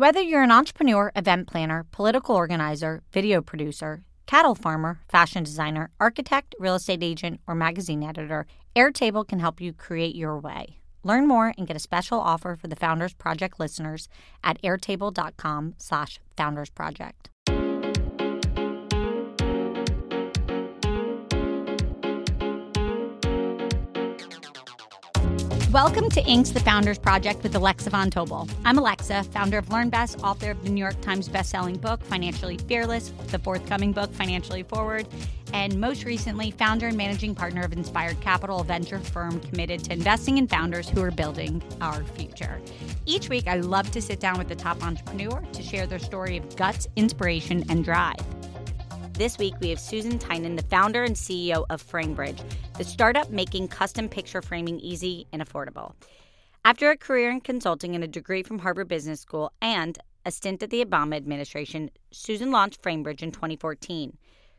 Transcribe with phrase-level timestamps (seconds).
[0.00, 6.54] Whether you're an entrepreneur, event planner, political organizer, video producer, cattle farmer, fashion designer, architect,
[6.58, 10.78] real estate agent, or magazine editor, Airtable can help you create your way.
[11.04, 14.08] Learn more and get a special offer for the Founders Project listeners
[14.42, 17.29] at airtable.com slash foundersproject.
[25.72, 28.50] Welcome to Inc.'s, the Founders Project with Alexa Von Tobel.
[28.64, 33.12] I'm Alexa, founder of LearnVest, author of the New York Times bestselling book, Financially Fearless,
[33.28, 35.06] the forthcoming book, Financially Forward,
[35.52, 39.92] and most recently, founder and managing partner of Inspired Capital, a venture firm committed to
[39.92, 42.60] investing in founders who are building our future.
[43.06, 46.36] Each week, I love to sit down with the top entrepreneur to share their story
[46.36, 48.18] of guts, inspiration, and drive.
[49.20, 52.40] This week, we have Susan Tynan, the founder and CEO of FrameBridge,
[52.78, 55.92] the startup making custom picture framing easy and affordable.
[56.64, 60.62] After a career in consulting and a degree from Harvard Business School and a stint
[60.62, 64.16] at the Obama administration, Susan launched FrameBridge in 2014.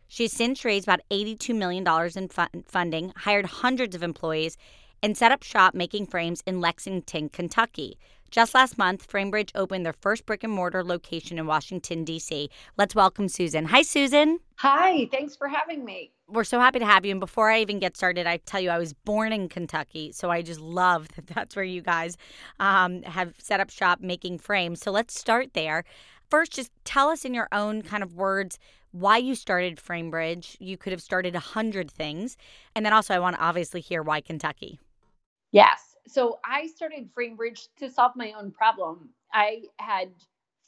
[0.07, 1.83] She has since raised about $82 million
[2.15, 4.57] in fun- funding, hired hundreds of employees,
[5.01, 7.97] and set up shop making frames in Lexington, Kentucky.
[8.31, 12.49] Just last month, FrameBridge opened their first brick and mortar location in Washington, D.C.
[12.77, 13.65] Let's welcome Susan.
[13.65, 14.39] Hi, Susan.
[14.55, 16.13] Hi, thanks for having me.
[16.29, 17.11] We're so happy to have you.
[17.11, 20.13] And before I even get started, I tell you, I was born in Kentucky.
[20.13, 22.15] So I just love that that's where you guys
[22.61, 24.79] um, have set up shop making frames.
[24.79, 25.83] So let's start there.
[26.29, 28.57] First, just tell us in your own kind of words
[28.91, 30.55] why you started FrameBridge.
[30.61, 32.37] You could have started a hundred things.
[32.77, 34.79] And then also, I want to obviously hear why Kentucky.
[35.51, 39.09] Yes so I started FrameBridge to solve my own problem.
[39.33, 40.09] I had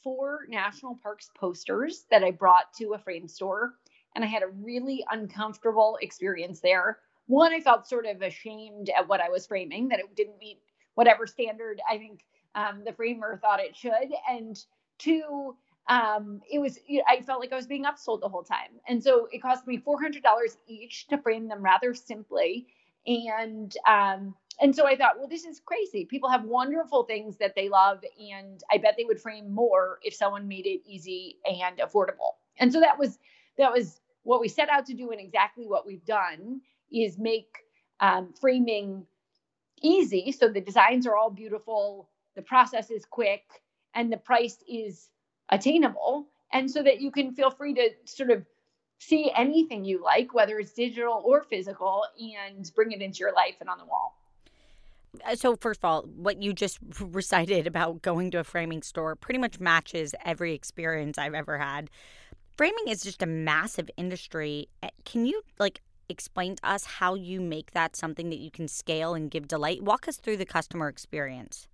[0.02, 3.74] four national parks posters that I brought to a frame store,
[4.14, 6.98] and I had a really uncomfortable experience there.
[7.26, 10.60] One, I felt sort of ashamed at what I was framing, that it didn't meet
[10.94, 12.20] whatever standard I think
[12.54, 14.12] um, the framer thought it should.
[14.28, 14.62] And
[14.98, 15.56] two,
[15.88, 19.28] um, it was I felt like I was being upsold the whole time, and so
[19.32, 22.66] it cost me four hundred dollars each to frame them rather simply.
[23.06, 26.04] And um, and so I thought, well, this is crazy.
[26.04, 30.14] People have wonderful things that they love, and I bet they would frame more if
[30.14, 32.34] someone made it easy and affordable.
[32.58, 33.18] And so that was
[33.58, 36.60] that was what we set out to do, and exactly what we've done
[36.92, 37.58] is make
[38.00, 39.06] um, framing
[39.82, 40.32] easy.
[40.32, 43.42] So the designs are all beautiful, the process is quick,
[43.94, 45.08] and the price is
[45.48, 48.44] attainable, and so that you can feel free to sort of
[48.98, 53.56] see anything you like, whether it's digital or physical, and bring it into your life
[53.60, 54.16] and on the wall.
[55.26, 59.16] Uh, so first of all, what you just recited about going to a framing store
[59.16, 61.90] pretty much matches every experience I've ever had.
[62.56, 64.68] Framing is just a massive industry.
[64.82, 68.68] Eh, can you like explain to us how you make that something that you can
[68.68, 69.82] scale and give delight?
[69.82, 71.68] Walk us through the customer experience.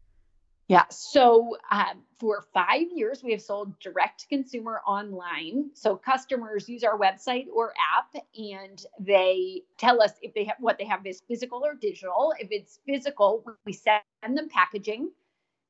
[0.70, 0.84] Yeah.
[0.90, 5.70] So um, for five years, we have sold direct to consumer online.
[5.74, 10.78] So customers use our website or app, and they tell us if they have what
[10.78, 12.32] they have is physical or digital.
[12.38, 15.10] If it's physical, we send them packaging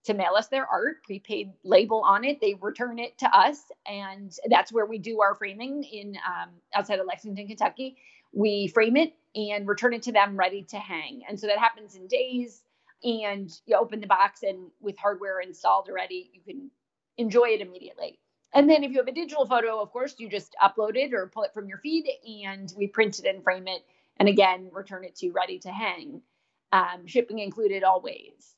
[0.04, 2.38] to mail us their art, prepaid label on it.
[2.42, 6.98] They return it to us, and that's where we do our framing in um, outside
[6.98, 7.96] of Lexington, Kentucky.
[8.34, 11.96] We frame it and return it to them ready to hang, and so that happens
[11.96, 12.64] in days
[13.02, 16.70] and you open the box and with hardware installed already you can
[17.18, 18.18] enjoy it immediately.
[18.52, 21.30] And then if you have a digital photo of course you just upload it or
[21.32, 22.06] pull it from your feed
[22.44, 23.84] and we print it and frame it
[24.18, 26.20] and again return it to ready to hang
[26.72, 28.54] um, shipping included always.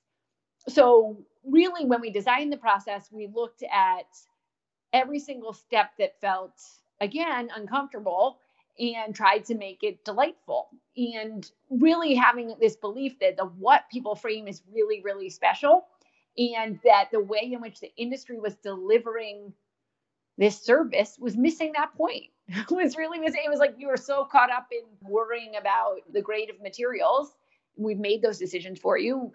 [0.68, 4.06] So really when we designed the process we looked at
[4.92, 6.60] every single step that felt
[7.00, 8.38] again uncomfortable
[8.78, 10.68] and tried to make it delightful.
[10.96, 15.86] And really having this belief that the what people frame is really really special
[16.36, 19.52] and that the way in which the industry was delivering
[20.38, 22.24] this service was missing that point.
[22.48, 25.98] It was really missing it was like you were so caught up in worrying about
[26.12, 27.34] the grade of materials.
[27.76, 29.32] We've made those decisions for you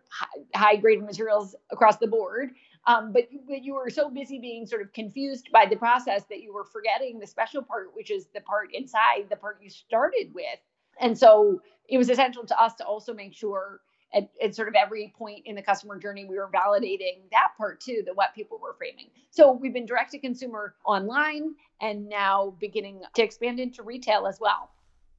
[0.53, 2.51] high, grade materials across the board
[2.87, 6.41] um, but, but you were so busy being sort of confused by the process that
[6.41, 10.33] you were forgetting the special part, which is the part inside, the part you started
[10.33, 10.59] with.
[10.99, 13.81] And so it was essential to us to also make sure
[14.13, 17.81] at, at, sort of every point in the customer journey, we were validating that part
[17.81, 19.07] too, the what people were framing.
[19.31, 24.39] So we've been direct to consumer online and now beginning to expand into retail as
[24.39, 24.71] well.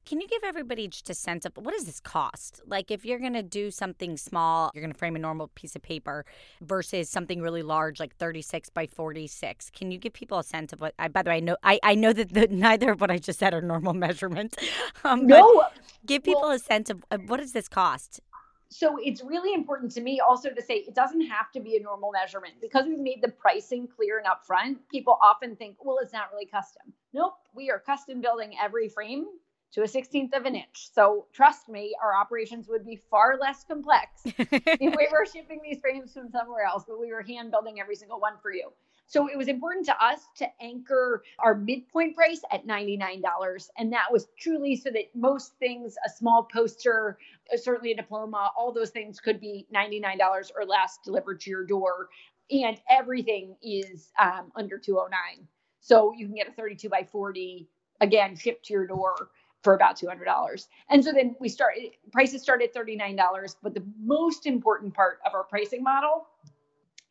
[0.05, 2.61] Can you give everybody just a sense of what does this cost?
[2.65, 5.75] Like if you're going to do something small, you're going to frame a normal piece
[5.75, 6.25] of paper
[6.61, 9.69] versus something really large like 36 by 46.
[9.71, 11.79] Can you give people a sense of what I by the way, I know I,
[11.83, 14.55] I know that the, neither of what I just said are normal measurements.
[15.03, 15.63] Um, no.
[16.05, 18.19] give people well, a sense of, of what does this cost?
[18.69, 21.81] so it's really important to me also to say it doesn't have to be a
[21.81, 24.77] normal measurement because we've made the pricing clear and upfront.
[24.91, 26.93] People often think, well, it's not really custom.
[27.11, 29.25] Nope, we are custom building every frame
[29.71, 30.89] to a 16th of an inch.
[30.93, 35.79] So trust me, our operations would be far less complex if we were shipping these
[35.79, 38.71] frames from somewhere else, but we were hand building every single one for you.
[39.05, 43.23] So it was important to us to anchor our midpoint price at $99.
[43.77, 47.17] And that was truly so that most things, a small poster,
[47.51, 51.65] uh, certainly a diploma, all those things could be $99 or less delivered to your
[51.65, 52.09] door.
[52.51, 55.47] And everything is um, under 209.
[55.79, 57.67] So you can get a 32 by 40,
[58.01, 59.29] again, shipped to your door
[59.63, 60.67] for about $200.
[60.89, 63.55] And so then we started, prices started at $39.
[63.61, 66.27] But the most important part of our pricing model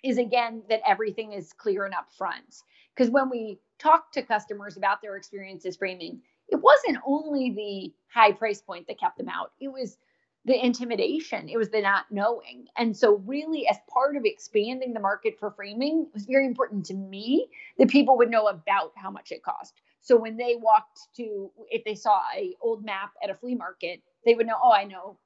[0.03, 2.63] is again that everything is clear and upfront.
[2.95, 8.33] Because when we talk to customers about their experiences framing, it wasn't only the high
[8.33, 9.99] price point that kept them out, it was
[10.45, 12.67] the intimidation, it was the not knowing.
[12.77, 16.87] And so, really, as part of expanding the market for framing, it was very important
[16.87, 17.49] to me
[17.79, 19.75] that people would know about how much it cost.
[20.09, 24.01] So when they walked to, if they saw a old map at a flea market,
[24.25, 25.19] they would know, oh, I know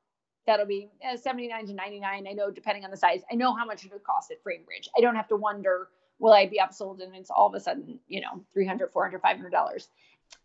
[0.44, 3.64] that'll be uh, 79 to 99 i know depending on the size i know how
[3.64, 5.86] much it would cost at framebridge i don't have to wonder
[6.18, 9.52] will i be upsold and it's all of a sudden you know 300 400 500
[9.52, 9.90] dollars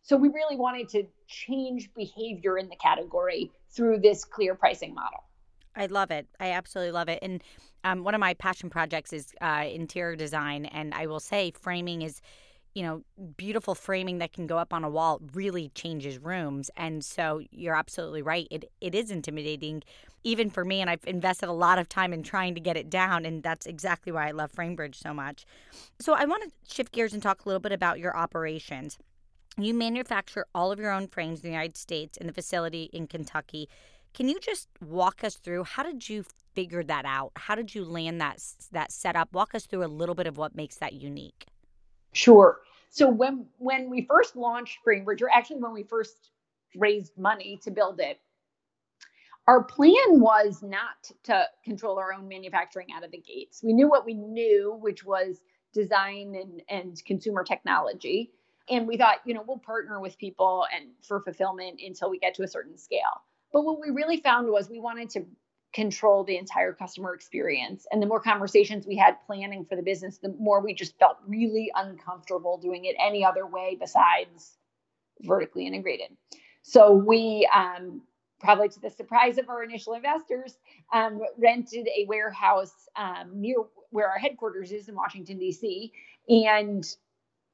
[0.03, 5.23] so we really wanted to change behavior in the category through this clear pricing model
[5.75, 6.25] I love it.
[6.39, 7.19] I absolutely love it.
[7.21, 7.43] And
[7.83, 10.65] um, one of my passion projects is uh, interior design.
[10.65, 12.19] And I will say, framing is
[12.77, 13.01] you know,
[13.37, 16.69] beautiful framing that can go up on a wall really changes rooms.
[16.77, 18.47] And so you're absolutely right.
[18.51, 19.81] It it is intimidating,
[20.23, 20.79] even for me.
[20.79, 23.25] And I've invested a lot of time in trying to get it down.
[23.25, 25.43] And that's exactly why I love FrameBridge so much.
[25.99, 28.99] So I want to shift gears and talk a little bit about your operations.
[29.57, 33.07] You manufacture all of your own frames in the United States in the facility in
[33.07, 33.69] Kentucky.
[34.13, 37.31] Can you just walk us through how did you figure that out?
[37.37, 38.39] How did you land that
[38.71, 39.33] that setup?
[39.33, 41.47] Walk us through a little bit of what makes that unique.
[42.13, 42.59] Sure.
[42.89, 46.31] So when when we first launched Framebridge, or actually when we first
[46.75, 48.19] raised money to build it,
[49.47, 53.61] our plan was not to control our own manufacturing out of the gates.
[53.63, 55.41] We knew what we knew, which was
[55.73, 58.31] design and, and consumer technology.
[58.69, 62.33] And we thought, you know, we'll partner with people and for fulfillment until we get
[62.35, 63.23] to a certain scale.
[63.53, 65.25] But what we really found was we wanted to
[65.77, 67.85] control the entire customer experience.
[67.91, 71.17] And the more conversations we had planning for the business, the more we just felt
[71.27, 74.57] really uncomfortable doing it any other way besides
[75.21, 76.17] vertically integrated.
[76.63, 78.01] So we, um,
[78.39, 80.57] probably to the surprise of our initial investors,
[80.91, 83.57] um, rented a warehouse um, near
[83.91, 85.93] where our headquarters is in Washington, D.C.
[86.27, 86.83] and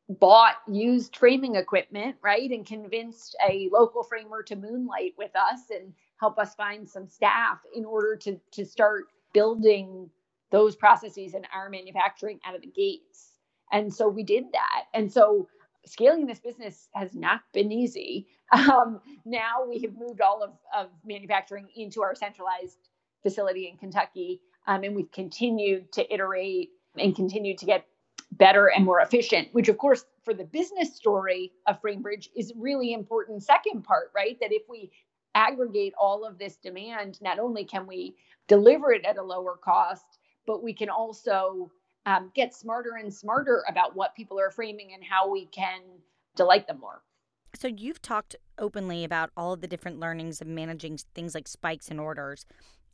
[0.08, 2.50] bought used framing equipment, right?
[2.50, 5.94] And convinced a local framer to moonlight with us and
[6.24, 10.10] help us find some staff in order to to start building
[10.52, 13.40] those processes in our manufacturing out of the gates.
[13.74, 14.84] And so we did that.
[14.94, 15.50] And so
[15.86, 18.28] scaling this business has not been easy.
[18.52, 22.78] Um, now we have moved all of, of manufacturing into our centralized
[23.24, 24.42] facility in Kentucky.
[24.68, 27.86] Um, and we've continued to iterate and continue to get
[28.32, 32.94] better and more efficient, which, of course, for the business story of Framebridge is really
[32.94, 33.44] important.
[33.44, 34.38] Second part, right?
[34.40, 34.92] That if we
[35.36, 38.16] aggregate all of this demand, not only can we
[38.48, 40.06] deliver it at a lower cost,
[40.46, 41.72] but we can also
[42.06, 45.82] um, get smarter and smarter about what people are framing and how we can
[46.36, 47.02] delight them more.
[47.56, 51.90] So, you've talked openly about all of the different learnings of managing things like spikes
[51.90, 52.46] and orders.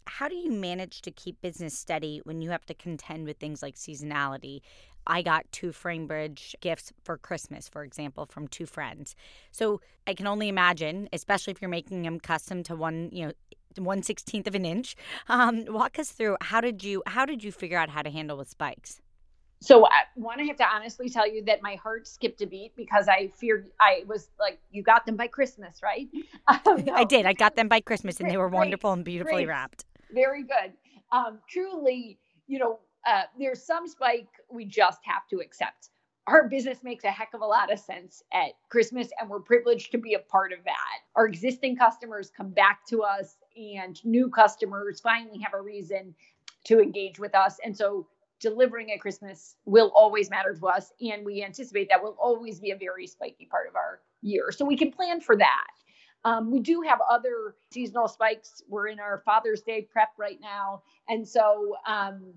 [0.08, 3.62] How do you manage to keep business steady when you have to contend with things
[3.62, 4.62] like seasonality?
[5.08, 9.15] I got two Framebridge gifts for Christmas, for example, from two friends.
[9.51, 13.34] So I can only imagine, especially if you're making them custom to one, you know,
[13.77, 14.96] one sixteenth of an inch.
[15.29, 18.38] Um, walk us through how did you how did you figure out how to handle
[18.38, 19.00] with spikes?
[19.62, 22.48] So one, I want to have to honestly tell you that my heart skipped a
[22.48, 26.08] beat because I feared I was like, you got them by Christmas, right?
[26.48, 26.94] Um, no.
[26.94, 27.27] I did.
[27.27, 29.50] I got them by Christmas, and they were wonderful and beautifully great.
[29.50, 29.86] wrapped.
[30.13, 30.73] Very good.
[31.11, 35.89] Um, truly, you know, uh, there's some spike we just have to accept.
[36.27, 39.91] Our business makes a heck of a lot of sense at Christmas, and we're privileged
[39.93, 40.99] to be a part of that.
[41.15, 46.13] Our existing customers come back to us, and new customers finally have a reason
[46.65, 47.57] to engage with us.
[47.63, 48.07] And so,
[48.39, 52.71] delivering at Christmas will always matter to us, and we anticipate that will always be
[52.71, 54.51] a very spiky part of our year.
[54.51, 55.67] So, we can plan for that.
[56.25, 58.61] Um, we do have other seasonal spikes.
[58.67, 60.83] We're in our Father's Day prep right now.
[61.07, 62.33] And so, um,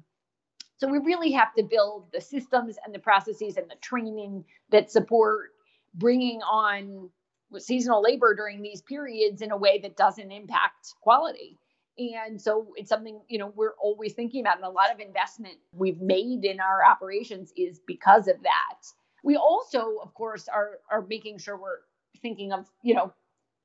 [0.77, 4.91] so we really have to build the systems and the processes and the training that
[4.91, 5.51] support
[5.95, 7.11] bringing on
[7.59, 11.59] seasonal labor during these periods in a way that doesn't impact quality.
[11.99, 14.57] And so it's something, you know, we're always thinking about.
[14.57, 18.87] And a lot of investment we've made in our operations is because of that.
[19.23, 21.81] We also, of course, are are making sure we're
[22.23, 23.13] thinking of, you know,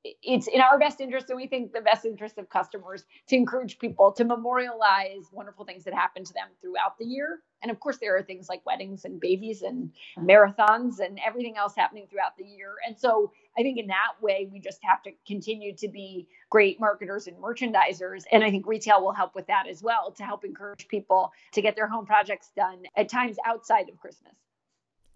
[0.04, 3.78] it's in our best interest and we think the best interest of customers to encourage
[3.78, 7.40] people to memorialize wonderful things that happen to them throughout the year.
[7.62, 11.74] And of course there are things like weddings and babies and marathons and everything else
[11.76, 12.74] happening throughout the year.
[12.86, 16.78] And so i think in that way we just have to continue to be great
[16.78, 18.22] marketers and merchandisers.
[18.30, 21.62] And i think retail will help with that as well to help encourage people to
[21.62, 24.34] get their home projects done at times outside of christmas.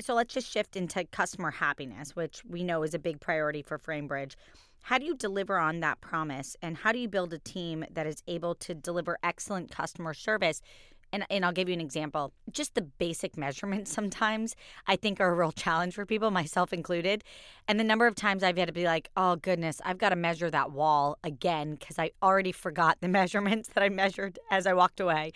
[0.00, 3.78] So let's just shift into customer happiness, which we know is a big priority for
[3.78, 4.34] FrameBridge.
[4.82, 6.56] How do you deliver on that promise?
[6.60, 10.60] And how do you build a team that is able to deliver excellent customer service?
[11.12, 12.32] And, and I'll give you an example.
[12.50, 14.56] Just the basic measurements sometimes
[14.88, 17.22] I think are a real challenge for people, myself included.
[17.68, 20.16] And the number of times I've had to be like, oh goodness, I've got to
[20.16, 24.72] measure that wall again because I already forgot the measurements that I measured as I
[24.72, 25.32] walked away.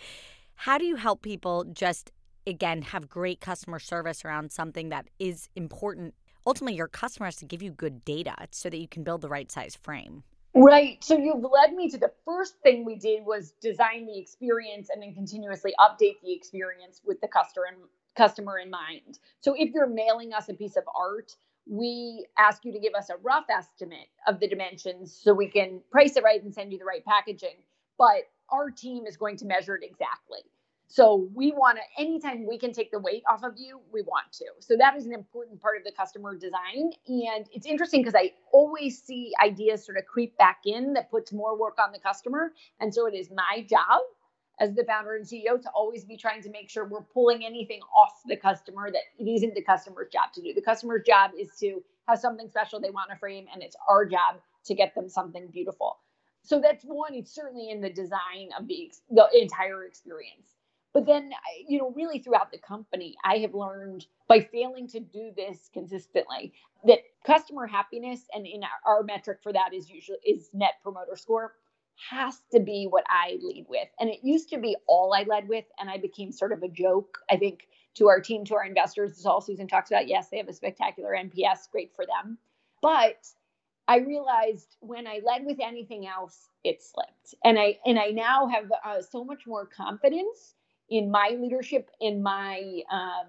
[0.55, 2.11] How do you help people just,
[2.45, 6.15] again, have great customer service around something that is important
[6.47, 9.29] ultimately your customer has to give you good data so that you can build the
[9.29, 10.23] right size frame.
[10.55, 11.03] Right.
[11.03, 15.03] So you've led me to the first thing we did was design the experience and
[15.03, 17.77] then continuously update the experience with the customer and
[18.15, 19.19] customer in mind.
[19.41, 21.35] So if you're mailing us a piece of art,
[21.69, 25.81] we ask you to give us a rough estimate of the dimensions so we can
[25.91, 27.57] price it right and send you the right packaging.
[27.97, 30.39] But our team is going to measure it exactly.
[30.87, 34.31] So we want to, anytime we can take the weight off of you, we want
[34.33, 34.45] to.
[34.59, 36.91] So that is an important part of the customer design.
[37.07, 41.33] And it's interesting because I always see ideas sort of creep back in that puts
[41.33, 42.53] more work on the customer.
[42.79, 44.01] And so it is my job
[44.59, 47.81] as the founder and CEO to always be trying to make sure we're pulling anything
[47.95, 50.53] off the customer that it isn't the customer's job to do.
[50.53, 54.05] The customer's job is to have something special they want to frame, and it's our
[54.05, 55.97] job to get them something beautiful.
[56.43, 60.56] So that's one, it's certainly in the design of the, the entire experience.
[60.97, 61.29] But then,
[61.67, 66.53] you know, really throughout the company, I have learned by failing to do this consistently
[66.87, 71.15] that customer happiness and in our, our metric for that is usually is net promoter
[71.15, 71.53] score
[72.09, 73.87] has to be what I lead with.
[73.99, 76.67] And it used to be all I led with, and I became sort of a
[76.67, 77.19] joke.
[77.29, 80.07] I think to our team, to our investors, is all Susan talks about.
[80.07, 82.39] Yes, they have a spectacular NPS, great for them.
[82.81, 83.23] But
[83.87, 87.35] I realized when I led with anything else, it slipped.
[87.43, 90.55] And I and I now have uh, so much more confidence
[90.89, 93.27] in my leadership, in my um,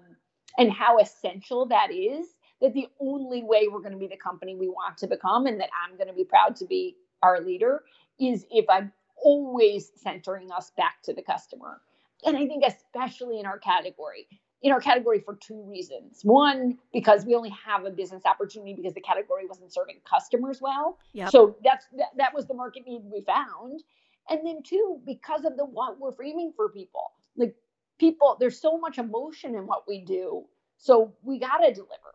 [0.57, 2.27] and how essential that is.
[2.61, 5.61] That the only way we're going to be the company we want to become, and
[5.61, 7.83] that I'm going to be proud to be our leader,
[8.19, 8.91] is if I'm
[9.23, 11.79] always centering us back to the customer.
[12.25, 14.27] And I think especially in our category,
[14.61, 16.19] in our category for two reasons.
[16.23, 20.97] One, because we only have a business opportunity because the category wasn't serving customers well.
[21.13, 21.29] Yep.
[21.29, 23.83] So that's that, that was the market need we found.
[24.29, 27.55] And then two, because of the what we're framing for people like
[27.99, 30.45] people there's so much emotion in what we do
[30.77, 32.13] so we got to deliver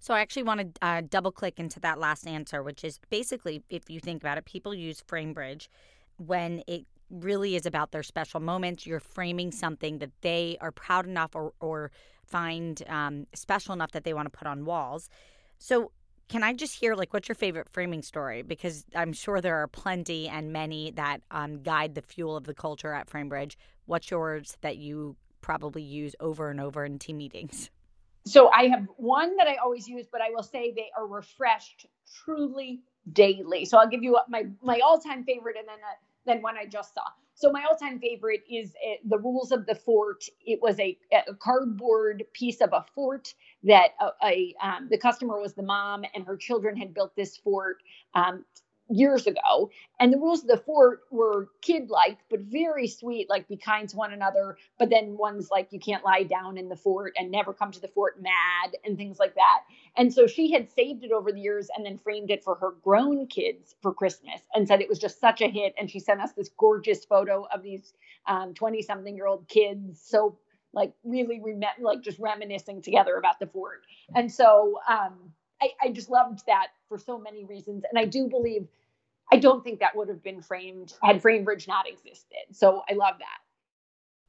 [0.00, 3.62] so I actually want to uh, double click into that last answer, which is basically,
[3.68, 5.68] if you think about it, people use FrameBridge
[6.18, 8.86] when it really is about their special moments.
[8.86, 11.90] You're framing something that they are proud enough or, or
[12.24, 15.08] find um, special enough that they want to put on walls.
[15.58, 15.90] So
[16.28, 18.42] can I just hear like what's your favorite framing story?
[18.42, 22.54] Because I'm sure there are plenty and many that um, guide the fuel of the
[22.54, 23.56] culture at FrameBridge.
[23.86, 27.70] What's yours that you probably use over and over in team meetings?
[28.26, 31.86] So I have one that I always use, but I will say they are refreshed
[32.24, 32.82] truly
[33.12, 33.64] daily.
[33.64, 35.78] So I'll give you my my all time favorite, and then
[36.26, 37.04] then one I just saw.
[37.38, 40.24] So my all-time favorite is uh, the rules of the fort.
[40.46, 45.40] It was a, a cardboard piece of a fort that a, a um, the customer
[45.40, 47.78] was the mom, and her children had built this fort
[48.14, 48.44] um,
[48.90, 49.70] years ago.
[50.00, 53.88] And the rules of the fort were kid like, but very sweet, like be kind
[53.88, 54.56] to one another.
[54.78, 57.80] But then one's like, you can't lie down in the fort and never come to
[57.80, 59.60] the fort mad and things like that.
[59.96, 62.72] And so she had saved it over the years and then framed it for her
[62.82, 65.74] grown kids for Christmas and said it was just such a hit.
[65.78, 67.92] And she sent us this gorgeous photo of these
[68.54, 70.00] 20 um, something year old kids.
[70.02, 70.38] So
[70.72, 73.82] like really rem- like just reminiscing together about the fort.
[74.14, 77.84] And so um, I, I just loved that for so many reasons.
[77.88, 78.68] And I do believe,
[79.32, 82.38] I don't think that would have been framed had FrameBridge not existed.
[82.52, 83.38] So I love that.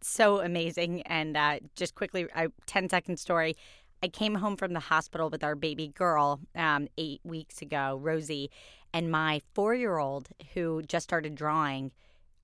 [0.01, 1.01] So amazing.
[1.03, 3.55] And uh, just quickly, a 10 second story.
[4.01, 8.49] I came home from the hospital with our baby girl um, eight weeks ago, Rosie,
[8.93, 11.91] and my four year old who just started drawing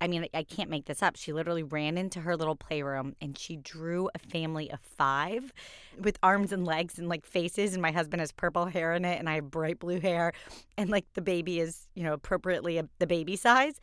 [0.02, 1.16] I mean, I can't make this up.
[1.16, 5.54] She literally ran into her little playroom and she drew a family of five
[6.00, 7.74] with arms and legs and like faces.
[7.74, 10.34] And my husband has purple hair in it and I have bright blue hair.
[10.78, 13.80] And like the baby is, you know, appropriately a, the baby size.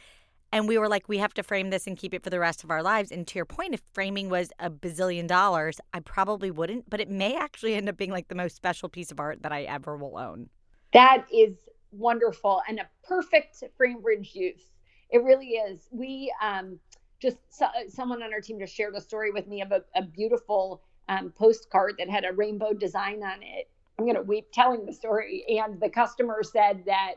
[0.54, 2.62] And we were like, we have to frame this and keep it for the rest
[2.62, 3.10] of our lives.
[3.10, 7.08] And to your point, if framing was a bazillion dollars, I probably wouldn't, but it
[7.08, 9.96] may actually end up being like the most special piece of art that I ever
[9.96, 10.50] will own.
[10.92, 11.54] That is
[11.90, 14.71] wonderful and a perfect Framebridge use.
[15.12, 15.88] It really is.
[15.90, 16.78] We um,
[17.20, 20.02] just so, someone on our team just shared a story with me of a, a
[20.02, 23.68] beautiful um, postcard that had a rainbow design on it.
[23.98, 25.44] I'm going to weep telling the story.
[25.48, 27.14] And the customer said that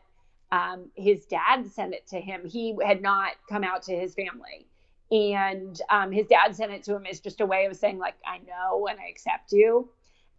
[0.52, 2.46] um, his dad sent it to him.
[2.46, 4.68] He had not come out to his family.
[5.12, 8.16] And um, his dad sent it to him as just a way of saying, like,
[8.26, 9.90] I know and I accept you.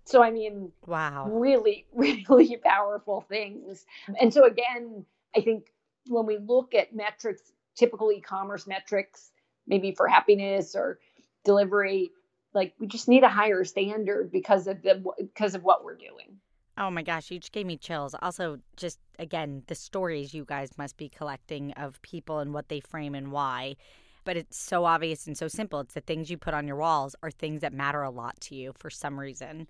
[0.04, 3.86] So, I mean, wow, really, really powerful things.
[4.20, 5.04] And so, again,
[5.36, 5.66] I think
[6.08, 9.30] when we look at metrics, typical e commerce metrics,
[9.66, 10.98] maybe for happiness or
[11.44, 12.10] delivery,
[12.54, 16.38] like we just need a higher standard because of the because of what we're doing.
[16.78, 18.14] Oh my gosh, you just gave me chills.
[18.20, 22.80] Also, just again, the stories you guys must be collecting of people and what they
[22.80, 23.76] frame and why.
[24.24, 25.80] But it's so obvious and so simple.
[25.80, 28.54] It's the things you put on your walls are things that matter a lot to
[28.56, 29.68] you for some reason.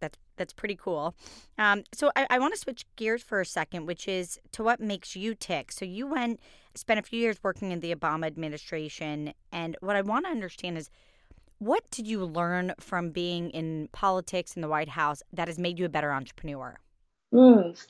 [0.00, 1.14] That's that's pretty cool.
[1.58, 4.80] Um, so I, I want to switch gears for a second, which is to what
[4.80, 5.70] makes you tick.
[5.70, 6.40] So you went
[6.74, 10.78] spent a few years working in the Obama administration, and what I want to understand
[10.78, 10.90] is
[11.58, 15.78] what did you learn from being in politics in the White House that has made
[15.78, 16.78] you a better entrepreneur?
[17.32, 17.86] Mm.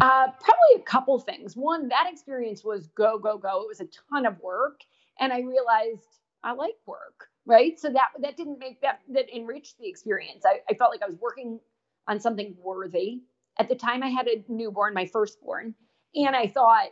[0.00, 1.56] Uh, probably a couple things.
[1.56, 3.62] One, that experience was go, go, go.
[3.62, 4.82] It was a ton of work.
[5.18, 6.06] And I realized
[6.44, 7.78] I like work, right?
[7.78, 10.44] So that that didn't make that that enriched the experience.
[10.46, 11.60] I, I felt like I was working
[12.08, 13.22] on something worthy.
[13.58, 15.74] At the time I had a newborn, my firstborn,
[16.14, 16.88] and I thought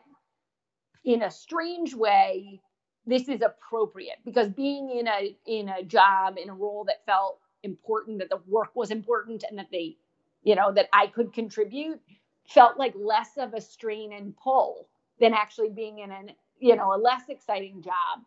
[1.04, 2.60] in a strange way,
[3.06, 7.40] this is appropriate because being in a in a job in a role that felt
[7.62, 9.96] important that the work was important and that they
[10.42, 12.00] you know that i could contribute
[12.48, 14.88] felt like less of a strain and pull
[15.20, 18.24] than actually being in an you know a less exciting job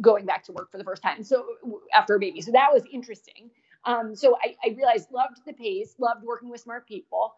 [0.00, 1.44] going back to work for the first time so
[1.94, 3.50] after a baby so that was interesting.
[3.84, 7.34] Um, so I, I realized loved the pace loved working with smart people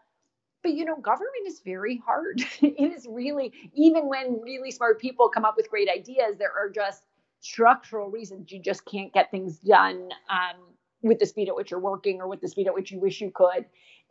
[0.62, 2.42] but you know government is very hard.
[2.62, 6.70] It is really even when really smart people come up with great ideas there are
[6.70, 7.04] just
[7.40, 10.60] structural reasons you just can't get things done um,
[11.02, 13.20] with the speed at which you're working or with the speed at which you wish
[13.20, 13.64] you could.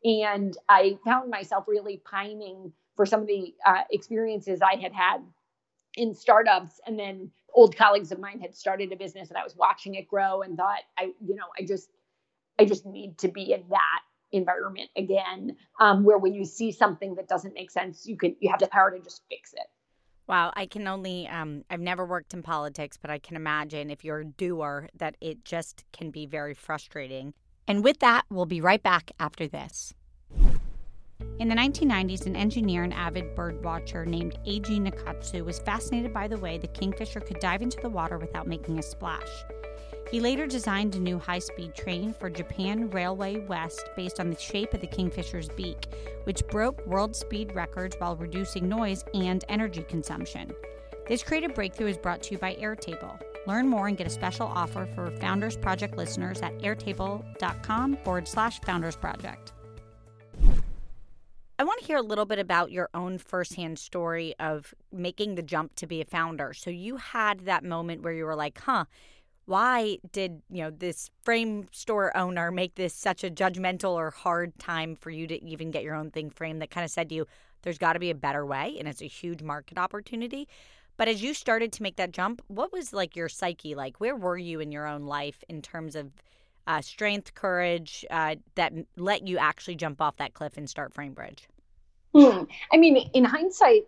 [0.04, 5.20] And i found myself really pining for some of the uh, experiences i had had
[5.96, 9.56] in startups and then old colleagues of mine had started a business and i was
[9.56, 11.90] watching it grow and thought i you know i just
[12.60, 17.16] i just need to be in that environment again um, where when you see something
[17.16, 19.68] that doesn't make sense you can you have the power to just fix it.
[20.28, 24.04] Wow i can only um, i've never worked in politics but i can imagine if
[24.04, 27.34] you're a doer that it just can be very frustrating.
[27.68, 29.96] And with that we'll be right back after this
[31.40, 36.28] in the 1990s, an engineer and avid bird watcher named Eiji Nakatsu was fascinated by
[36.28, 39.46] the way the kingfisher could dive into the water without making a splash.
[40.12, 44.38] He later designed a new high speed train for Japan Railway West based on the
[44.38, 45.86] shape of the Kingfisher's beak,
[46.24, 50.52] which broke world speed records while reducing noise and energy consumption.
[51.08, 53.22] This creative breakthrough is brought to you by Airtable.
[53.48, 58.60] Learn more and get a special offer for Founders Project listeners at airtable.com forward slash
[58.62, 59.54] Founders Project.
[61.60, 65.42] I want to hear a little bit about your own firsthand story of making the
[65.42, 66.54] jump to be a founder.
[66.54, 68.86] So you had that moment where you were like, huh,
[69.44, 74.58] why did you know this frame store owner make this such a judgmental or hard
[74.58, 76.62] time for you to even get your own thing framed?
[76.62, 77.28] That kind of said to you
[77.64, 80.48] there's got to be a better way and it's a huge market opportunity.
[80.96, 84.00] But as you started to make that jump what was like your psyche like?
[84.00, 86.14] Where were you in your own life in terms of
[86.68, 91.42] uh, strength courage uh, that let you actually jump off that cliff and start framebridge
[92.14, 92.44] hmm.
[92.72, 93.86] i mean in hindsight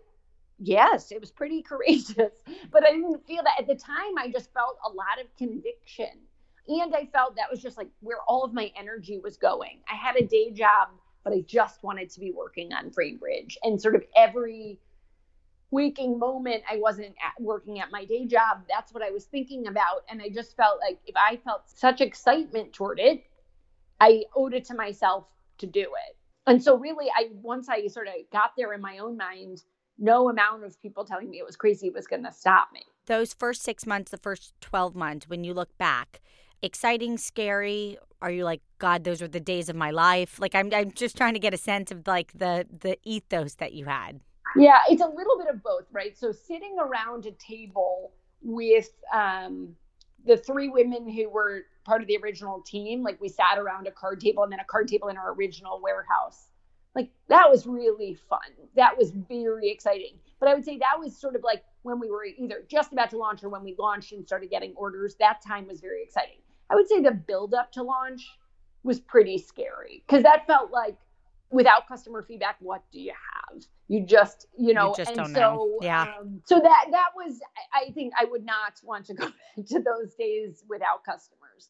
[0.62, 2.32] yes, it was pretty courageous.
[2.70, 4.16] But I didn't feel that at the time.
[4.18, 6.18] I just felt a lot of conviction.
[6.68, 9.80] And I felt that was just like where all of my energy was going.
[9.90, 10.88] I had a day job,
[11.24, 13.56] but I just wanted to be working on Framebridge.
[13.64, 14.78] And sort of every
[15.72, 19.66] waking moment I wasn't at working at my day job, that's what I was thinking
[19.66, 20.04] about.
[20.08, 23.24] And I just felt like if I felt such excitement toward it,
[23.98, 25.24] I owed it to myself
[25.58, 26.16] to do it.
[26.46, 29.62] And so really I once I sort of got there in my own mind,
[29.98, 32.82] no amount of people telling me it was crazy was going to stop me.
[33.06, 36.20] Those first six months, the first 12 months, when you look back,
[36.62, 37.98] exciting, scary?
[38.20, 40.38] Are you like, God, those were the days of my life?
[40.38, 43.72] Like, I'm, I'm just trying to get a sense of like the, the ethos that
[43.72, 44.20] you had.
[44.56, 46.16] Yeah, it's a little bit of both, right?
[46.16, 48.12] So sitting around a table
[48.42, 49.74] with um,
[50.26, 53.90] the three women who were part of the original team, like we sat around a
[53.92, 56.48] card table and then a card table in our original warehouse
[56.94, 58.40] like that was really fun.
[58.76, 60.18] That was very exciting.
[60.40, 63.10] But I would say that was sort of like when we were either just about
[63.12, 65.16] to launch or when we launched and started getting orders.
[65.20, 66.38] That time was very exciting.
[66.70, 68.22] I would say the build up to launch
[68.84, 70.98] was pretty scary because that felt like
[71.50, 73.62] without customer feedback, what do you have?
[73.92, 75.78] You just, you know, you just and so, know.
[75.82, 76.14] yeah.
[76.18, 77.40] Um, so that that was,
[77.74, 79.26] I think, I would not want to go
[79.56, 81.68] back to those days without customers.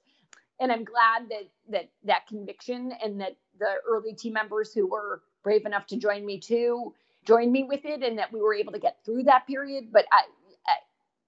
[0.60, 5.22] And I'm glad that that that conviction and that the early team members who were
[5.42, 6.94] brave enough to join me too
[7.26, 9.86] joined me with it, and that we were able to get through that period.
[9.92, 10.22] But I,
[10.68, 10.74] I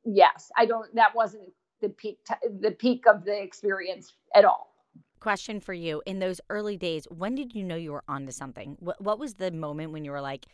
[0.05, 0.95] yes, I don't.
[0.95, 4.71] That wasn't the peak t- the peak of the experience at all
[5.19, 8.77] question for you in those early days when did you know you were onto something
[8.79, 10.45] what, what was the moment when you were like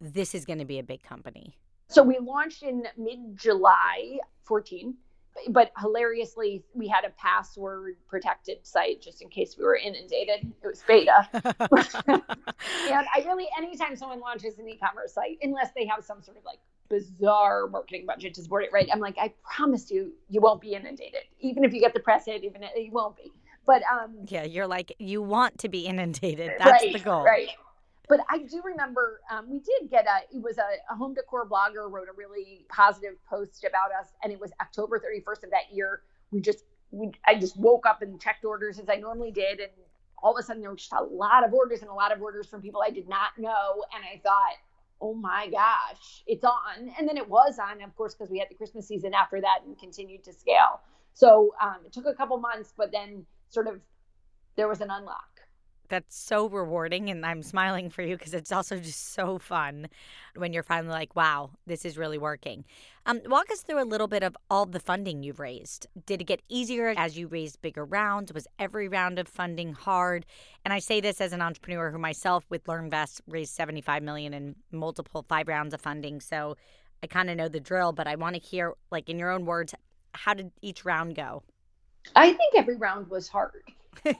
[0.00, 1.56] this is going to be a big company.
[1.88, 4.94] So we launched in mid july 14
[5.48, 10.52] but hilariously we had a password protected site just in case we were inundated.
[10.62, 11.28] It was beta.
[12.90, 16.44] And i really anytime someone launches an e-commerce site unless they have some sort of
[16.44, 20.60] like bizarre marketing budget to support it right i'm like i promise you you won't
[20.60, 21.22] be inundated.
[21.40, 23.32] Even if you get the press hit even it, you won't be.
[23.66, 26.52] But um, yeah, you're like you want to be inundated.
[26.58, 27.48] That's right, the goal, right?
[28.08, 30.36] But I do remember um, we did get a.
[30.36, 34.32] It was a, a home decor blogger wrote a really positive post about us, and
[34.32, 36.02] it was October 31st of that year.
[36.30, 39.70] We just we I just woke up and checked orders as I normally did, and
[40.22, 42.20] all of a sudden there were just a lot of orders and a lot of
[42.20, 44.56] orders from people I did not know, and I thought,
[45.00, 46.92] oh my gosh, it's on.
[46.98, 49.60] And then it was on, of course, because we had the Christmas season after that
[49.66, 50.80] and continued to scale.
[51.14, 53.80] So um, it took a couple months, but then sort of
[54.56, 55.33] there was an unlock.
[55.88, 59.88] That's so rewarding, and I'm smiling for you because it's also just so fun
[60.34, 62.64] when you're finally like, "Wow, this is really working."
[63.06, 65.86] Um, walk us through a little bit of all the funding you've raised.
[66.06, 68.32] Did it get easier as you raised bigger rounds?
[68.32, 70.24] Was every round of funding hard?
[70.64, 74.56] And I say this as an entrepreneur who myself, with LearnVest, raised 75 million in
[74.72, 76.56] multiple five rounds of funding, so
[77.02, 77.92] I kind of know the drill.
[77.92, 79.74] But I want to hear, like, in your own words,
[80.14, 81.42] how did each round go?
[82.16, 83.62] I think every round was hard.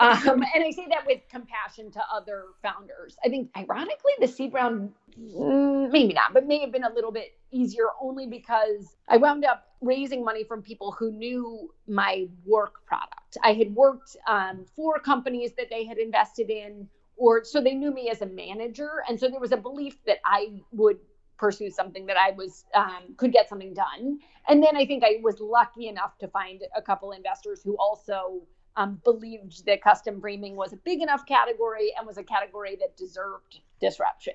[0.00, 3.16] Um, and I say that with compassion to other founders.
[3.24, 7.12] I think, ironically, the seed round, mm, maybe not, but may have been a little
[7.12, 12.84] bit easier only because I wound up raising money from people who knew my work
[12.86, 13.36] product.
[13.42, 17.92] I had worked um, for companies that they had invested in, or so they knew
[17.92, 19.02] me as a manager.
[19.08, 20.98] And so there was a belief that I would
[21.36, 24.18] pursue something that I was um, could get something done.
[24.48, 28.42] And then I think I was lucky enough to find a couple investors who also
[28.76, 32.96] um, believed that custom framing was a big enough category and was a category that
[32.96, 34.34] deserved disruption.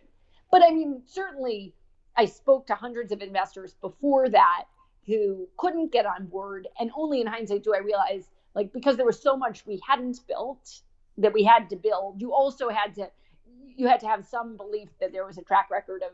[0.52, 1.74] But I mean, certainly,
[2.18, 4.66] I spoke to hundreds of investors before that
[5.06, 9.06] who couldn't get on board, and only in hindsight do I realize, like, because there
[9.06, 10.82] was so much we hadn't built
[11.18, 12.22] that we had to build.
[12.22, 13.10] You also had to
[13.76, 16.12] you had to have some belief that there was a track record of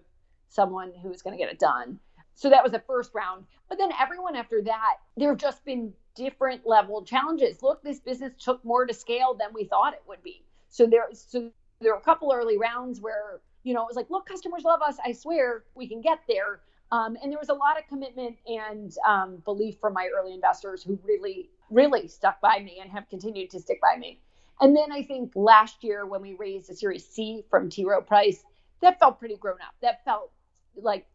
[0.50, 2.00] someone who was going to get it done.
[2.36, 3.46] So that was the first round.
[3.70, 7.64] But then everyone after that, there have just been different level challenges.
[7.64, 10.44] Look, this business took more to scale than we thought it would be.
[10.70, 14.10] So there, so there were a couple early rounds where you know it was like,
[14.10, 14.98] look, customers love us.
[15.04, 16.62] I swear we can get there.
[16.92, 20.84] Um, and there was a lot of commitment and um, belief from my early investors
[20.84, 24.22] who really, really stuck by me and have continued to stick by me.
[24.62, 27.86] And then I think last year when we raised a Series C from T.
[27.86, 28.44] Rowe Price,
[28.82, 29.74] that felt pretty grown up.
[29.82, 30.32] That felt
[30.78, 31.08] like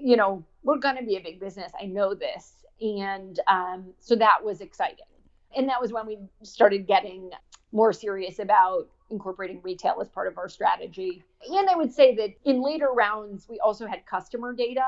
[0.00, 1.72] you know we're going to be a big business.
[1.80, 2.64] I know this.
[2.80, 5.06] And um, so that was exciting.
[5.56, 7.30] And that was when we started getting
[7.72, 11.24] more serious about incorporating retail as part of our strategy.
[11.50, 14.84] And i would say that in later rounds we also had customer data.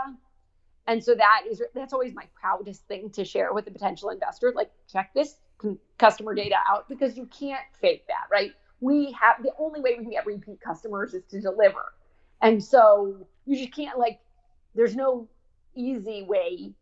[0.86, 4.52] And so that is that's always my proudest thing to share with a potential investor
[4.54, 5.36] like check this
[5.98, 8.52] customer data out because you can't fake that right?
[8.80, 11.92] We have the only way we can get repeat customers is to deliver.
[12.42, 14.20] And so you just can't like
[14.74, 15.28] there's no
[15.74, 16.72] easy way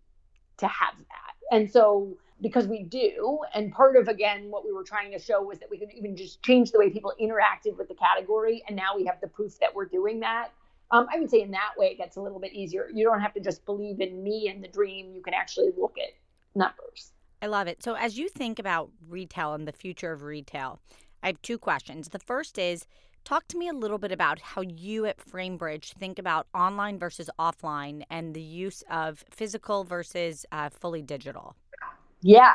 [0.59, 1.57] to have that.
[1.57, 5.42] And so because we do, and part of again what we were trying to show
[5.42, 8.77] was that we could even just change the way people interacted with the category, and
[8.77, 10.53] now we have the proof that we're doing that.
[10.90, 12.88] Um, I would say in that way it gets a little bit easier.
[12.92, 15.12] You don't have to just believe in me and the dream.
[15.12, 16.14] You can actually look at
[16.55, 17.12] numbers.
[17.42, 17.83] I love it.
[17.83, 20.81] So as you think about retail and the future of retail,
[21.22, 22.09] I have two questions.
[22.09, 22.87] The first is
[23.28, 27.28] Talk to me a little bit about how you at Framebridge think about online versus
[27.38, 31.54] offline and the use of physical versus uh, fully digital.
[32.22, 32.54] Yeah.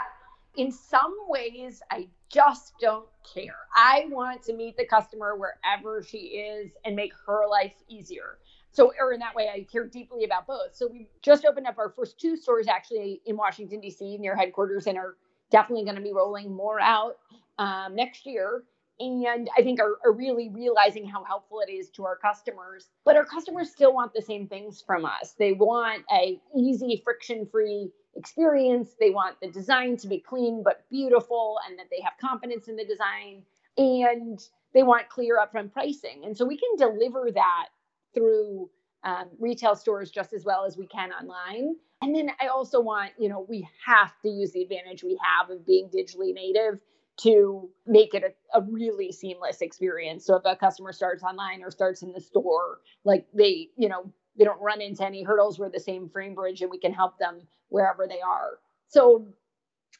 [0.57, 3.05] In some ways, I just don't
[3.35, 3.55] care.
[3.75, 8.39] I want to meet the customer wherever she is and make her life easier.
[8.71, 10.73] So, or in that way, I care deeply about both.
[10.75, 14.87] So, we just opened up our first two stores actually in Washington, D.C., near headquarters,
[14.87, 15.17] and are
[15.51, 17.19] definitely going to be rolling more out
[17.59, 18.63] um, next year
[18.99, 22.89] and I think are, are, really realizing how helpful it is to our customers.
[23.05, 25.33] But our customers still want the same things from us.
[25.37, 28.95] They want a easy, friction-free experience.
[28.99, 32.75] They want the design to be clean but beautiful, and that they have confidence in
[32.75, 33.43] the design.
[33.77, 34.39] And
[34.73, 36.23] they want clear upfront pricing.
[36.25, 37.69] And so we can deliver that
[38.13, 38.69] through
[39.03, 41.75] um, retail stores just as well as we can online.
[42.01, 45.49] And then I also want, you know, we have to use the advantage we have
[45.49, 46.79] of being digitally native
[47.21, 50.25] to make it a, a, really seamless experience.
[50.25, 54.11] So if a customer starts online or starts in the store, like they, you know,
[54.37, 55.59] they don't run into any hurdles.
[55.59, 58.57] We're the same frame bridge and we can help them wherever they are.
[58.87, 59.27] So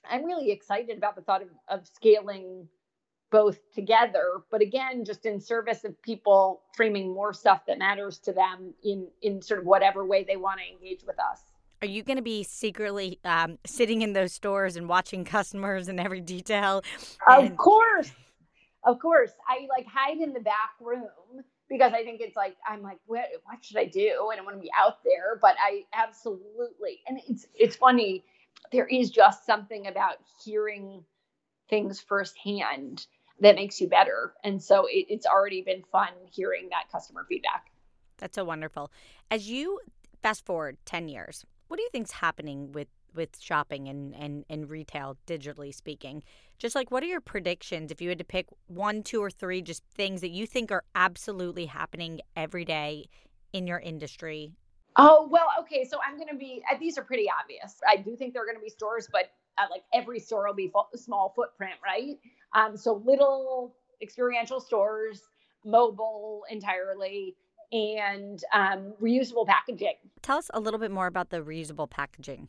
[0.10, 2.67] I'm really excited about the thought of, of scaling
[3.34, 8.32] both together but again just in service of people framing more stuff that matters to
[8.32, 11.41] them in in sort of whatever way they want to engage with us
[11.84, 16.00] are you going to be secretly um, sitting in those stores and watching customers in
[16.00, 16.82] every detail?
[17.28, 18.10] And- of course.
[18.86, 19.32] Of course.
[19.50, 23.26] I like hide in the back room because I think it's like I'm like, what
[23.43, 24.30] what should I do?
[24.32, 28.24] And I don't want to be out there, but I absolutely and it's it's funny.
[28.72, 31.04] There is just something about hearing
[31.69, 33.08] things firsthand
[33.41, 34.34] that makes you better.
[34.43, 37.65] And so it, it's already been fun hearing that customer feedback.
[38.19, 38.91] That's so wonderful.
[39.32, 39.80] As you
[40.22, 44.69] fast forward 10 years, what do you think's happening with with shopping and, and, and
[44.69, 46.21] retail digitally speaking?
[46.59, 49.59] Just like what are your predictions if you had to pick one two or three
[49.59, 53.09] just things that you think are absolutely happening every day
[53.53, 54.53] in your industry?
[54.97, 57.79] Oh well okay so i'm going to be uh, these are pretty obvious.
[57.89, 60.53] I do think there are going to be stores but uh, like every store will
[60.53, 62.19] be fo- small footprint right?
[62.53, 65.23] Um, so little experiential stores
[65.65, 67.36] mobile entirely
[67.71, 69.95] and um, reusable packaging.
[70.21, 72.47] Tell us a little bit more about the reusable packaging.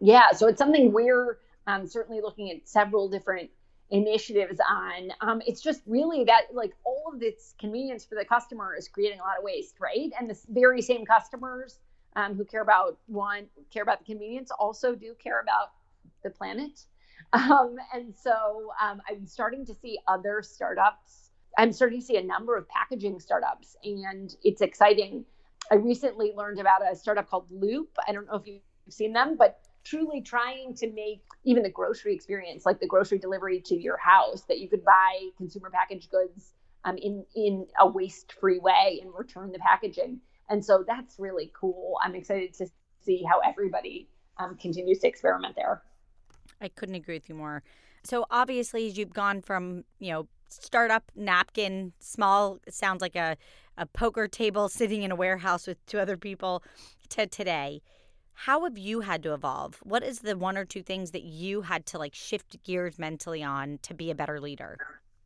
[0.00, 3.50] Yeah, so it's something we're um, certainly looking at several different
[3.90, 5.10] initiatives on.
[5.20, 9.20] Um, it's just really that, like, all of this convenience for the customer is creating
[9.20, 10.10] a lot of waste, right?
[10.18, 11.78] And the very same customers
[12.16, 15.72] um, who care about one, care about the convenience, also do care about
[16.22, 16.80] the planet.
[17.32, 21.23] Um, and so um, I'm starting to see other startups
[21.58, 25.24] I'm starting to see a number of packaging startups, and it's exciting.
[25.70, 27.96] I recently learned about a startup called Loop.
[28.06, 32.14] I don't know if you've seen them, but truly trying to make even the grocery
[32.14, 36.52] experience, like the grocery delivery to your house, that you could buy consumer packaged goods
[36.84, 40.20] um, in in a waste-free way and return the packaging.
[40.48, 41.98] And so that's really cool.
[42.02, 42.66] I'm excited to
[43.00, 45.82] see how everybody um, continues to experiment there.
[46.60, 47.62] I couldn't agree with you more.
[48.02, 50.28] So obviously, as you've gone from you know
[50.62, 53.36] startup napkin, small, sounds like a,
[53.76, 56.62] a poker table sitting in a warehouse with two other people,
[57.10, 57.82] to today.
[58.32, 59.78] How have you had to evolve?
[59.84, 63.42] What is the one or two things that you had to like shift gears mentally
[63.42, 64.76] on to be a better leader?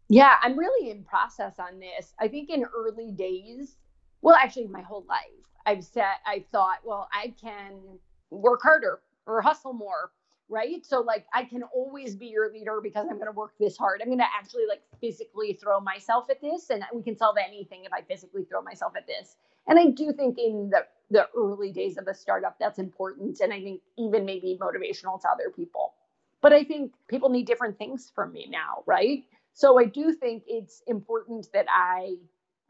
[0.09, 2.15] Yeah, I'm really in process on this.
[2.19, 3.77] I think in early days,
[4.21, 5.21] well, actually, my whole life,
[5.65, 7.99] I've said, I thought, well, I can
[8.31, 10.11] work harder or hustle more
[10.49, 10.85] right?
[10.85, 14.01] So like I can always be your leader because I'm going to work this hard.
[14.01, 17.85] I'm going to actually like physically throw myself at this and we can solve anything
[17.85, 19.37] if I physically throw myself at this.
[19.67, 23.53] And I do think in the the early days of a startup that's important and
[23.53, 25.95] I think even maybe motivational to other people.
[26.43, 29.25] But I think people need different things from me now, right?
[29.55, 32.17] So I do think it's important that I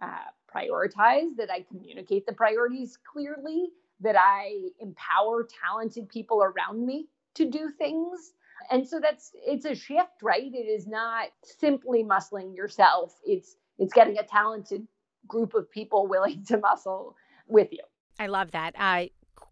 [0.01, 3.69] uh, prioritize, that I communicate the priorities clearly,
[4.01, 7.09] that I empower talented people around me
[7.39, 8.33] to do things.
[8.71, 10.53] And so that's it's a shift, right?
[10.53, 13.15] It is not simply muscling yourself.
[13.25, 14.87] It's it's getting a talented
[15.27, 17.83] group of people willing to muscle with you.
[18.19, 18.75] I love that.
[18.77, 19.07] Uh,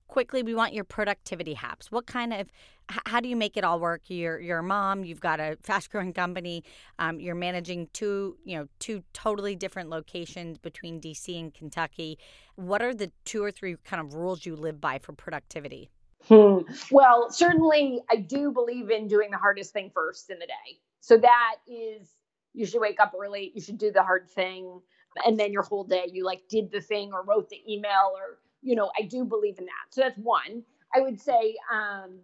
[0.09, 1.91] quickly, we want your productivity hacks.
[1.91, 2.49] What kind of
[2.89, 4.03] how do you make it all work?
[4.09, 5.05] You're you're a mom.
[5.05, 6.65] You've got a fast growing company.
[6.99, 12.19] Um, you're managing two you know two totally different locations between DC and Kentucky.
[12.57, 15.91] What are the two or three kind of rules you live by for productivity?
[16.29, 16.59] Hmm.
[16.91, 20.81] Well, certainly, I do believe in doing the hardest thing first in the day.
[21.01, 22.09] So that is,
[22.55, 23.53] you should wake up early.
[23.55, 24.81] You should do the hard thing,
[25.25, 28.39] and then your whole day you like did the thing or wrote the email or
[28.63, 28.91] you know.
[28.99, 29.87] I do believe in that.
[29.91, 30.63] So that's one.
[30.95, 31.57] I would say.
[31.73, 32.19] Um,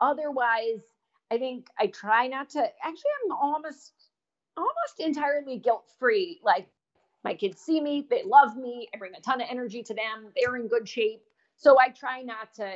[0.00, 0.80] otherwise,
[1.30, 2.60] I think I try not to.
[2.60, 3.92] Actually, I'm almost
[4.56, 6.40] almost entirely guilt free.
[6.44, 6.68] Like
[7.24, 8.88] my kids see me, they love me.
[8.94, 10.32] I bring a ton of energy to them.
[10.36, 11.22] They're in good shape.
[11.56, 12.74] So I try not to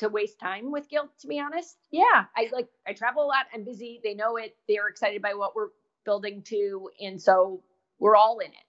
[0.00, 1.76] to waste time with guilt to be honest.
[1.90, 3.46] Yeah i like i travel a lot.
[3.54, 4.00] I'm busy.
[4.02, 4.56] They know it.
[4.68, 5.70] They're excited by what we're
[6.04, 7.62] building to and so
[7.98, 8.66] we're all in it.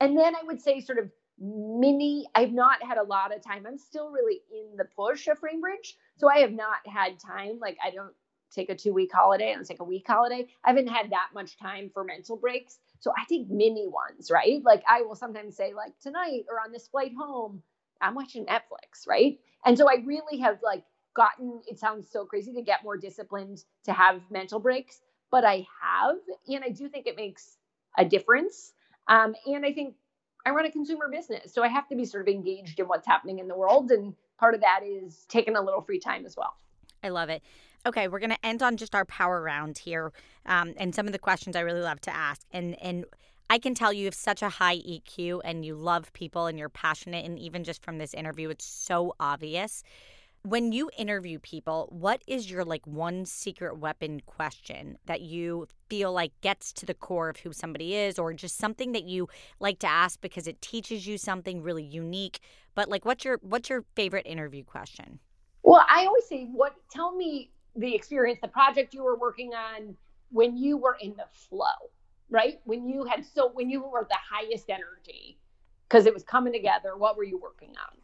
[0.00, 3.66] And then i would say sort of mini i've not had a lot of time.
[3.66, 7.58] I'm still really in the push of framebridge so i have not had time.
[7.60, 8.14] Like i don't
[8.52, 10.46] take a two week holiday, let's take a week holiday.
[10.64, 12.78] I haven't had that much time for mental breaks.
[13.00, 14.62] So I take mini ones, right?
[14.64, 17.62] Like I will sometimes say, like tonight or on this flight home,
[18.02, 19.38] I'm watching Netflix, right?
[19.64, 20.84] And so I really have like
[21.14, 25.66] gotten, it sounds so crazy to get more disciplined to have mental breaks, but I
[25.80, 26.16] have.
[26.48, 27.56] And I do think it makes
[27.96, 28.72] a difference.
[29.08, 29.94] Um, and I think
[30.44, 31.54] I run a consumer business.
[31.54, 33.90] So I have to be sort of engaged in what's happening in the world.
[33.90, 36.54] And part of that is taking a little free time as well.
[37.02, 37.42] I love it.
[37.84, 40.12] Okay, we're going to end on just our power round here,
[40.46, 42.46] um, and some of the questions I really love to ask.
[42.52, 43.04] And and
[43.52, 46.70] I can tell you have such a high EQ, and you love people, and you're
[46.70, 47.26] passionate.
[47.26, 49.82] And even just from this interview, it's so obvious.
[50.40, 56.14] When you interview people, what is your like one secret weapon question that you feel
[56.14, 59.28] like gets to the core of who somebody is, or just something that you
[59.60, 62.40] like to ask because it teaches you something really unique?
[62.74, 65.18] But like, what's your what's your favorite interview question?
[65.62, 66.74] Well, I always say, what?
[66.90, 69.94] Tell me the experience, the project you were working on
[70.30, 71.90] when you were in the flow,
[72.32, 72.58] right?
[72.64, 75.38] When you had so when you were the highest energy
[75.92, 76.96] because it was coming together.
[76.96, 77.98] What were you working on?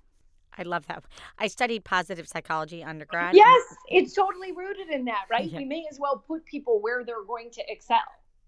[0.59, 1.05] I love that.
[1.39, 3.35] I studied positive psychology undergrad.
[3.35, 5.49] Yes, it's totally rooted in that, right?
[5.51, 5.59] Yeah.
[5.59, 7.99] We may as well put people where they're going to excel.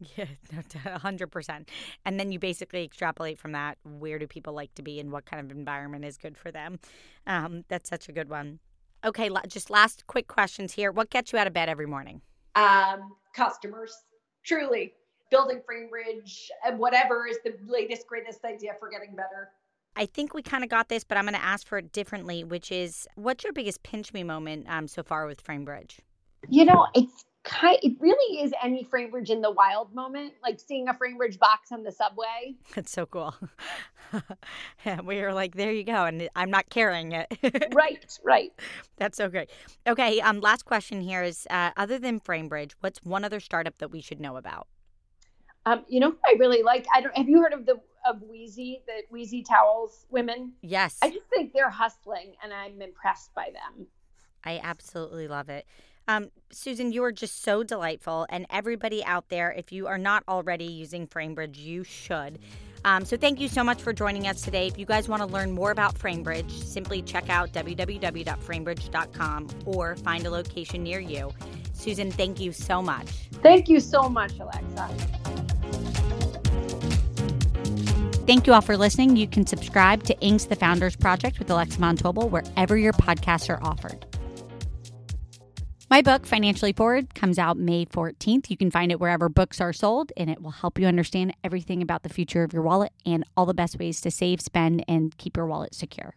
[0.17, 0.25] Yeah,
[0.97, 1.69] hundred percent.
[2.07, 3.77] And then you basically extrapolate from that.
[3.85, 6.79] Where do people like to be, and what kind of environment is good for them?
[7.27, 8.61] Um, that's such a good one.
[9.05, 10.91] Okay, just last quick questions here.
[10.91, 12.23] What gets you out of bed every morning?
[12.55, 13.95] Um, customers,
[14.43, 14.95] truly.
[15.31, 19.51] Building frame Framebridge, and whatever is the latest, greatest idea for getting better.
[19.97, 22.45] I think we kind of got this, but I'm going to ask for it differently,
[22.45, 25.99] which is what's your biggest pinch me moment um, so far with Framebridge?
[26.49, 30.89] You know, it's kind it really is any Framebridge in the wild moment, like seeing
[30.89, 32.55] a Framebridge box on the subway.
[32.77, 33.35] It's so cool.
[34.87, 37.27] yeah, we were like, there you go, and I'm not carrying it.
[37.75, 38.53] right, right.
[38.97, 39.51] That's so great.
[39.87, 43.91] Okay, um, last question here is: uh, other than Framebridge, what's one other startup that
[43.91, 44.67] we should know about?
[45.67, 46.87] Um, you know, I really like.
[46.95, 47.17] I don't.
[47.17, 50.53] Have you heard of the of Weezie, the Weezie Towels women?
[50.63, 50.99] Yes.
[51.03, 53.87] I just think they're hustling, and I'm impressed by them.
[54.45, 55.67] I absolutely love it.
[56.11, 58.27] Um, Susan, you are just so delightful.
[58.31, 62.41] And everybody out there, if you are not already using Framebridge, you should.
[62.85, 64.67] Um, so thank you so much for joining us today.
[64.67, 70.27] If you guys want to learn more about Framebridge, simply check out www.framebridge.com or find
[70.27, 71.31] a location near you.
[71.75, 73.07] Susan, thank you so much.
[73.43, 74.89] Thank you so much, Alexa.
[78.27, 79.17] Thank you all for listening.
[79.17, 83.49] You can subscribe to Inc.'s the Founders Project with Alexa Von Tobel wherever your podcasts
[83.49, 84.10] are offered.
[85.91, 88.49] My book, Financially Forward, comes out May 14th.
[88.49, 91.83] You can find it wherever books are sold, and it will help you understand everything
[91.83, 95.19] about the future of your wallet and all the best ways to save, spend, and
[95.19, 96.15] keep your wallet secure.